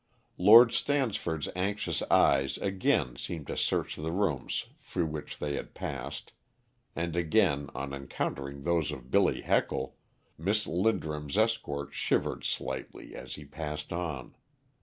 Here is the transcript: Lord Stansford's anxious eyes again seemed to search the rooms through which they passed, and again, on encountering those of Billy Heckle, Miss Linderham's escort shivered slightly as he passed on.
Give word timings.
Lord 0.39 0.73
Stansford's 0.73 1.47
anxious 1.55 2.01
eyes 2.09 2.57
again 2.57 3.17
seemed 3.17 3.45
to 3.45 3.55
search 3.55 3.95
the 3.95 4.11
rooms 4.11 4.65
through 4.79 5.05
which 5.05 5.37
they 5.37 5.61
passed, 5.61 6.33
and 6.95 7.15
again, 7.15 7.69
on 7.75 7.93
encountering 7.93 8.63
those 8.63 8.91
of 8.91 9.11
Billy 9.11 9.41
Heckle, 9.41 9.95
Miss 10.39 10.65
Linderham's 10.65 11.37
escort 11.37 11.93
shivered 11.93 12.43
slightly 12.43 13.13
as 13.13 13.35
he 13.35 13.45
passed 13.45 13.93
on. 13.93 14.33